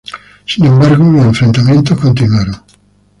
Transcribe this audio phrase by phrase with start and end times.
[0.47, 2.55] Sin embargo los enfrentamientos continuaron.